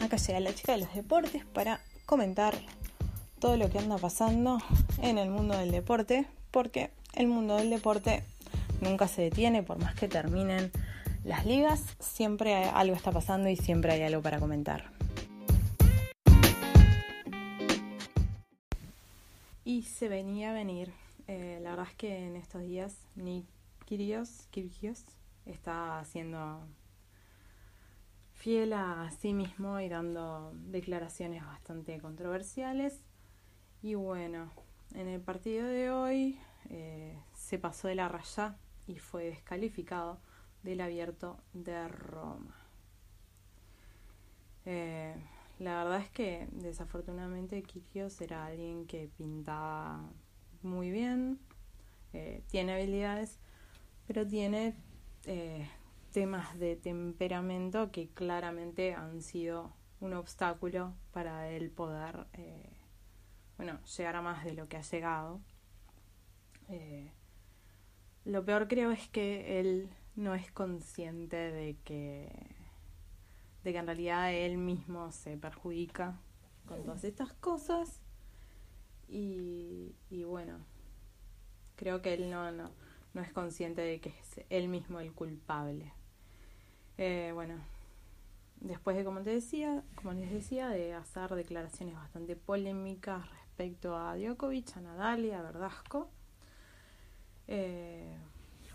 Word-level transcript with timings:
Acá 0.00 0.16
llega 0.16 0.40
la 0.40 0.54
chica 0.54 0.72
de 0.72 0.78
los 0.78 0.94
deportes 0.94 1.44
para 1.46 1.80
comentar 2.06 2.54
todo 3.38 3.56
lo 3.56 3.70
que 3.70 3.78
anda 3.78 3.98
pasando 3.98 4.58
en 5.02 5.18
el 5.18 5.30
mundo 5.30 5.56
del 5.56 5.70
deporte, 5.70 6.26
porque 6.50 6.90
el 7.14 7.26
mundo 7.26 7.56
del 7.56 7.70
deporte 7.70 8.24
nunca 8.80 9.08
se 9.08 9.22
detiene, 9.22 9.62
por 9.62 9.78
más 9.78 9.94
que 9.94 10.08
terminen 10.08 10.70
las 11.24 11.46
ligas, 11.46 11.82
siempre 12.00 12.64
algo 12.64 12.96
está 12.96 13.12
pasando 13.12 13.48
y 13.48 13.56
siempre 13.56 13.92
hay 13.92 14.02
algo 14.02 14.22
para 14.22 14.38
comentar. 14.38 14.90
Y 19.64 19.82
se 19.82 20.08
venía 20.08 20.50
a 20.50 20.54
venir. 20.54 20.92
Eh, 21.26 21.60
la 21.62 21.70
verdad 21.70 21.86
es 21.90 21.96
que 21.96 22.26
en 22.26 22.36
estos 22.36 22.62
días 22.62 22.96
Nick 23.16 23.44
Kyrgios, 23.84 24.46
Kyrgios 24.50 25.04
está 25.44 25.98
haciendo 25.98 26.60
fiel 28.38 28.72
a 28.72 29.10
sí 29.10 29.34
mismo 29.34 29.80
y 29.80 29.88
dando 29.88 30.52
declaraciones 30.54 31.44
bastante 31.44 32.00
controversiales. 32.00 33.02
Y 33.82 33.94
bueno, 33.94 34.52
en 34.94 35.08
el 35.08 35.20
partido 35.20 35.66
de 35.66 35.90
hoy 35.90 36.38
eh, 36.70 37.18
se 37.34 37.58
pasó 37.58 37.88
de 37.88 37.96
la 37.96 38.08
raya 38.08 38.56
y 38.86 38.98
fue 38.98 39.24
descalificado 39.24 40.20
del 40.62 40.80
abierto 40.80 41.38
de 41.52 41.88
Roma. 41.88 42.56
Eh, 44.64 45.16
la 45.58 45.82
verdad 45.82 46.00
es 46.00 46.10
que 46.10 46.46
desafortunadamente 46.52 47.62
Kyrgios 47.64 48.20
era 48.20 48.46
alguien 48.46 48.86
que 48.86 49.10
pintaba 49.18 50.00
muy 50.62 50.92
bien, 50.92 51.40
eh, 52.12 52.42
tiene 52.48 52.74
habilidades, 52.74 53.40
pero 54.06 54.24
tiene 54.24 54.74
temas 56.10 56.58
de 56.58 56.76
temperamento 56.76 57.90
que 57.90 58.08
claramente 58.08 58.94
han 58.94 59.22
sido 59.22 59.72
un 60.00 60.14
obstáculo 60.14 60.94
para 61.12 61.50
él 61.50 61.70
poder, 61.70 62.26
eh, 62.34 62.70
bueno, 63.56 63.80
llegar 63.84 64.16
a 64.16 64.22
más 64.22 64.44
de 64.44 64.54
lo 64.54 64.68
que 64.68 64.76
ha 64.76 64.82
llegado. 64.82 65.40
Eh, 66.68 67.10
lo 68.24 68.44
peor 68.44 68.68
creo 68.68 68.90
es 68.90 69.08
que 69.08 69.60
él 69.60 69.90
no 70.14 70.34
es 70.34 70.50
consciente 70.52 71.36
de 71.36 71.76
que, 71.84 72.28
de 73.64 73.72
que 73.72 73.78
en 73.78 73.86
realidad 73.86 74.32
él 74.32 74.58
mismo 74.58 75.10
se 75.12 75.36
perjudica 75.36 76.20
con 76.66 76.82
todas 76.82 77.04
estas 77.04 77.32
cosas 77.34 78.00
y, 79.08 79.94
y 80.10 80.24
bueno, 80.24 80.58
creo 81.76 82.02
que 82.02 82.14
él 82.14 82.30
no, 82.30 82.50
no, 82.52 82.70
no 83.14 83.22
es 83.22 83.32
consciente 83.32 83.80
de 83.80 84.00
que 84.00 84.10
es 84.10 84.40
él 84.50 84.68
mismo 84.68 85.00
el 85.00 85.12
culpable. 85.12 85.92
Eh, 86.98 87.30
bueno, 87.32 87.54
después 88.60 88.96
de 88.96 89.04
como 89.04 89.22
te 89.22 89.30
decía, 89.30 89.84
como 89.94 90.12
les 90.12 90.32
decía, 90.32 90.68
de 90.68 90.94
hacer 90.94 91.32
declaraciones 91.36 91.94
bastante 91.94 92.34
polémicas 92.34 93.30
respecto 93.30 93.96
a 93.96 94.16
Djokovic, 94.16 94.76
a 94.76 94.80
Nadal 94.80 95.24
y 95.24 95.30
a 95.30 95.40
Verdasco, 95.40 96.10
eh, 97.46 98.16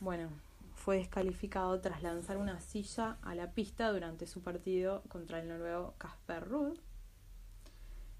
bueno, 0.00 0.28
fue 0.74 0.98
descalificado 0.98 1.80
tras 1.80 2.02
lanzar 2.02 2.36
una 2.36 2.60
silla 2.60 3.16
a 3.22 3.34
la 3.34 3.52
pista 3.52 3.90
durante 3.90 4.26
su 4.26 4.42
partido 4.42 5.02
contra 5.08 5.40
el 5.40 5.48
noruego 5.48 5.94
Casper 5.96 6.46
Ruud. 6.46 6.78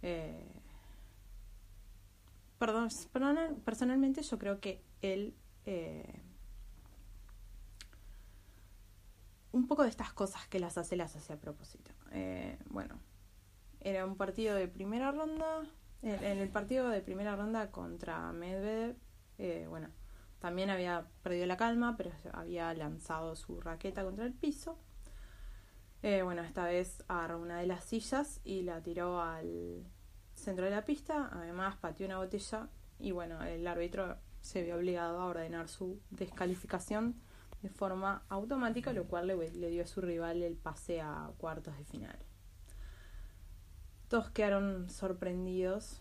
Eh, 0.03 0.47
perdón, 2.59 2.89
personalmente 3.65 4.23
yo 4.23 4.39
creo 4.39 4.61
que 4.61 4.83
él 5.03 5.35
un 9.61 9.67
poco 9.67 9.83
de 9.83 9.91
estas 9.91 10.13
cosas 10.13 10.49
que 10.49 10.59
las 10.59 10.79
hace, 10.79 10.97
las 10.97 11.15
hace 11.17 11.35
a 11.35 11.37
propósito. 11.37 11.91
Eh, 12.13 12.59
bueno, 12.71 12.99
era 13.81 14.07
un 14.07 14.17
partido 14.17 14.55
de 14.55 14.69
primera 14.69 15.13
ronda. 15.13 15.63
En 16.03 16.39
el 16.39 16.49
partido 16.49 16.89
de 16.89 17.03
primera 17.03 17.37
ronda 17.37 17.71
contra 17.71 18.33
Medvedev, 18.33 18.97
eh, 19.37 19.67
bueno, 19.69 19.91
también 20.39 20.71
había 20.71 21.07
perdido 21.23 21.45
la 21.45 21.59
calma, 21.59 21.95
pero 21.99 22.11
había 22.33 22.73
lanzado 22.73 23.37
su 23.37 23.61
raqueta 23.61 24.03
contra 24.03 24.25
el 24.25 24.33
piso. 24.33 24.79
Eh, 26.03 26.23
bueno, 26.23 26.43
esta 26.43 26.65
vez 26.65 27.05
agarró 27.07 27.39
una 27.39 27.59
de 27.59 27.67
las 27.67 27.85
sillas 27.85 28.41
y 28.45 28.63
la 28.63 28.83
tiró 28.83 29.21
al 29.21 29.85
centro 30.35 30.65
de 30.65 30.71
la 30.71 30.87
pista. 30.87 31.29
Además, 31.33 31.77
pateó 31.77 32.07
una 32.07 32.17
botella 32.17 32.71
y 32.99 33.13
bueno, 33.13 33.43
el 33.43 33.67
árbitro 33.67 34.17
se 34.41 34.63
vio 34.63 34.77
obligado 34.77 35.21
a 35.21 35.27
ordenar 35.27 35.69
su 35.69 36.01
descalificación 36.09 37.21
de 37.63 37.69
forma 37.69 38.25
automática, 38.29 38.93
lo 38.93 39.07
cual 39.07 39.27
le, 39.27 39.71
dio 39.71 39.83
a 39.83 39.87
su 39.87 40.01
rival 40.01 40.43
el 40.43 40.57
pase 40.57 41.01
a 41.01 41.31
cuartos 41.39 41.77
de 41.77 41.85
final. 41.85 42.19
Todos 44.09 44.31
quedaron 44.31 44.89
sorprendidos. 44.89 46.01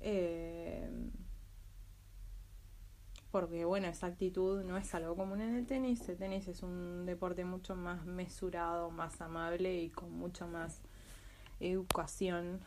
Eh, 0.00 0.90
porque 3.30 3.64
bueno, 3.64 3.86
esa 3.86 4.08
actitud 4.08 4.64
no 4.64 4.76
es 4.76 4.92
algo 4.94 5.14
común 5.14 5.40
en 5.40 5.54
el 5.54 5.66
tenis. 5.66 6.08
El 6.08 6.16
tenis 6.16 6.48
es 6.48 6.62
un 6.62 7.06
deporte 7.06 7.44
mucho 7.44 7.76
más 7.76 8.04
mesurado, 8.04 8.90
más 8.90 9.20
amable 9.20 9.80
y 9.80 9.90
con 9.90 10.10
mucho 10.12 10.48
más 10.48 10.82
educación, 11.60 12.60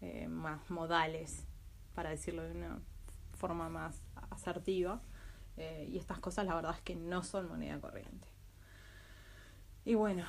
eh, 0.00 0.26
más 0.26 0.70
modales, 0.70 1.46
para 1.94 2.10
decirlo 2.10 2.42
de 2.42 2.52
una 2.52 2.80
forma 3.34 3.68
más 3.68 4.02
asertiva. 4.30 5.00
Eh, 5.56 5.86
y 5.90 5.98
estas 5.98 6.18
cosas 6.18 6.46
la 6.46 6.54
verdad 6.54 6.74
es 6.74 6.82
que 6.82 6.96
no 6.96 7.22
son 7.22 7.48
moneda 7.48 7.80
corriente. 7.80 8.26
Y 9.84 9.94
bueno, 9.94 10.24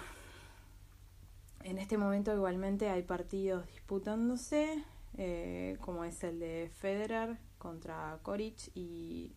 en 1.62 1.78
este 1.78 1.98
momento 1.98 2.34
igualmente 2.34 2.90
hay 2.90 3.04
partidos 3.04 3.68
disputándose, 3.68 4.84
eh, 5.18 5.78
como 5.82 6.04
es 6.04 6.24
el 6.24 6.40
de 6.40 6.70
Federer 6.74 7.38
contra 7.58 8.20
Koric 8.24 8.76
y 8.76 9.36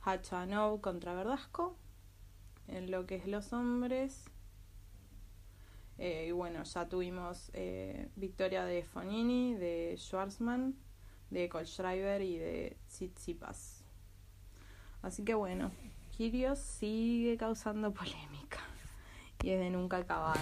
Hachanov 0.00 0.80
contra 0.80 1.14
Verdasco, 1.14 1.76
en 2.68 2.90
lo 2.90 3.06
que 3.06 3.16
es 3.16 3.26
los 3.26 3.52
hombres. 3.52 4.24
Eh, 5.96 6.26
y 6.28 6.32
bueno, 6.32 6.62
ya 6.64 6.88
tuvimos 6.88 7.50
victoria 8.16 8.64
de 8.64 8.82
Fonini, 8.84 9.54
de 9.54 9.94
Schwarzman, 9.96 10.76
de 11.30 11.48
Kolschreiber 11.48 12.20
y 12.20 12.38
de 12.38 12.76
Tsitsipas. 12.88 13.83
Así 15.04 15.22
que 15.22 15.34
bueno, 15.34 15.70
Kirios 16.16 16.58
sigue 16.58 17.36
causando 17.36 17.92
polémica 17.92 18.60
y 19.42 19.50
es 19.50 19.60
de 19.60 19.68
nunca 19.68 19.98
acabar. 19.98 20.38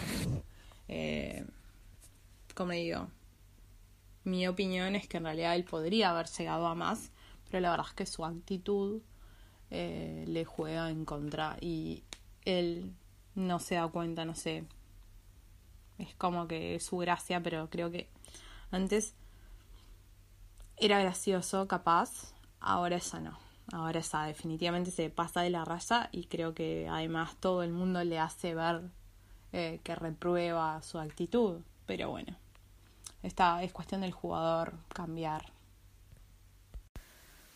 Eh, 0.86 1.44
como 2.54 2.70
digo, 2.72 3.08
mi 4.22 4.46
opinión 4.46 4.94
es 4.94 5.08
que 5.08 5.16
en 5.16 5.24
realidad 5.24 5.56
él 5.56 5.64
podría 5.64 6.10
haber 6.10 6.26
llegado 6.26 6.68
a 6.68 6.76
más, 6.76 7.10
pero 7.50 7.60
la 7.60 7.70
verdad 7.70 7.86
es 7.88 7.94
que 7.94 8.06
su 8.06 8.24
actitud 8.24 9.02
eh, 9.70 10.24
le 10.28 10.44
juega 10.44 10.90
en 10.90 11.04
contra 11.04 11.56
y 11.60 12.04
él 12.44 12.92
no 13.34 13.58
se 13.58 13.74
da 13.74 13.88
cuenta, 13.88 14.24
no 14.24 14.36
sé. 14.36 14.64
Es 15.98 16.14
como 16.14 16.46
que 16.46 16.76
es 16.76 16.84
su 16.84 16.98
gracia, 16.98 17.42
pero 17.42 17.68
creo 17.68 17.90
que 17.90 18.08
antes 18.70 19.14
era 20.76 21.00
gracioso, 21.00 21.66
capaz, 21.66 22.32
ahora 22.60 22.96
esa 22.96 23.18
no. 23.18 23.51
Ahora 23.72 24.00
esa 24.00 24.24
definitivamente 24.24 24.90
se 24.90 25.08
pasa 25.08 25.40
de 25.40 25.48
la 25.48 25.64
raya 25.64 26.10
y 26.12 26.26
creo 26.26 26.54
que 26.54 26.86
además 26.90 27.36
todo 27.40 27.62
el 27.62 27.72
mundo 27.72 28.04
le 28.04 28.18
hace 28.18 28.54
ver 28.54 28.82
eh, 29.52 29.80
que 29.82 29.94
reprueba 29.94 30.80
su 30.82 30.98
actitud. 30.98 31.62
Pero 31.86 32.10
bueno, 32.10 32.36
esta 33.22 33.62
es 33.62 33.72
cuestión 33.72 34.02
del 34.02 34.12
jugador 34.12 34.74
cambiar. 34.92 35.52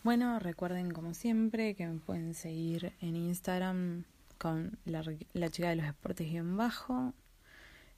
Bueno, 0.04 0.38
recuerden 0.38 0.90
como 0.90 1.12
siempre 1.12 1.74
que 1.74 1.86
me 1.86 2.00
pueden 2.00 2.32
seguir 2.32 2.94
en 3.02 3.14
Instagram 3.14 4.04
con 4.38 4.78
la, 4.86 5.02
chica 5.50 5.68
de 5.68 5.76
los 5.76 5.86
deportes 5.86 6.34
en 6.34 6.56
bajo, 6.56 7.12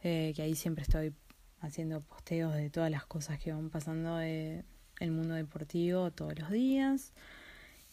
eh, 0.03 0.33
que 0.35 0.43
ahí 0.43 0.57
siempre 0.57 0.83
estoy 0.83 1.15
haciendo 1.61 2.01
posteos 2.01 2.53
de 2.55 2.69
todas 2.69 2.91
las 2.91 3.07
cosas 3.07 3.39
que 3.39 3.53
van 3.53 3.71
pasando 3.71 4.17
de 4.17 4.65
el 4.99 5.13
mundo 5.13 5.35
deportivo 5.35 6.11
todos 6.11 6.37
los 6.37 6.51
días. 6.51 7.13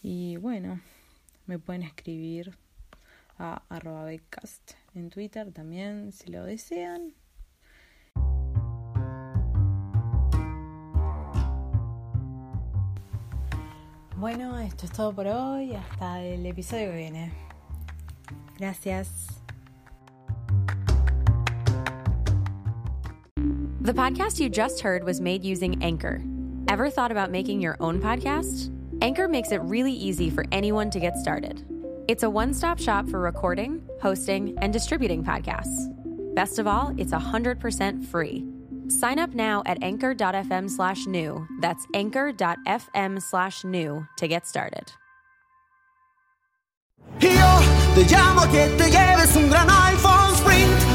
Y 0.08 0.38
bueno, 0.38 0.82
me 1.48 1.58
pueden 1.58 1.82
escribir 1.82 2.56
a 3.40 3.64
arroba 3.70 4.06
becast 4.06 4.74
en 4.94 5.10
Twitter 5.10 5.52
también 5.52 6.12
si 6.12 6.30
lo 6.32 6.44
desean. 6.44 7.16
Bueno, 14.16 14.60
esto 14.60 14.86
es 14.86 14.92
todo 14.92 15.12
por 15.12 15.26
hoy. 15.26 15.74
Hasta 15.74 16.22
el 16.22 16.46
episodio 16.46 16.92
que 16.92 16.98
viene. 16.98 17.34
Gracias. 18.60 19.42
The 23.82 23.94
podcast 23.94 24.40
you 24.40 24.50
just 24.50 24.82
heard 24.82 25.04
was 25.04 25.20
made 25.20 25.44
using 25.44 25.82
Anchor. 25.84 26.22
Ever 26.68 26.92
thought 26.92 27.10
about 27.10 27.32
making 27.32 27.60
your 27.60 27.76
own 27.80 28.00
podcast? 28.00 28.75
Anchor 29.02 29.28
makes 29.28 29.52
it 29.52 29.62
really 29.62 29.92
easy 29.92 30.30
for 30.30 30.46
anyone 30.52 30.90
to 30.90 31.00
get 31.00 31.18
started. 31.18 31.64
It's 32.08 32.24
a 32.24 32.30
one 32.30 32.54
stop 32.54 32.80
shop 32.80 33.10
for 33.10 33.20
recording, 33.20 33.82
hosting, 34.02 34.58
and 34.60 34.72
distributing 34.72 35.24
podcasts. 35.24 35.92
Best 36.36 36.60
of 36.60 36.68
all, 36.68 36.94
it's 36.98 37.12
100% 37.12 38.06
free. 38.06 38.46
Sign 38.88 39.20
up 39.20 39.34
now 39.34 39.64
at 39.66 39.82
anchor.fm 39.82 40.70
slash 40.70 41.08
new. 41.08 41.48
That's 41.62 41.86
anchor.fm 41.94 43.22
slash 43.22 43.64
new 43.64 44.06
to 44.18 44.28
get 44.28 44.46
started. 44.46 44.92
Yo 47.20 47.30
te 47.96 48.04
llamo 48.04 48.52
que 48.52 48.76
te 48.78 48.92
lleves 48.92 49.36
un 49.36 49.50
gran 49.50 49.68
iPhone 49.68 50.36
Sprint. 50.36 50.95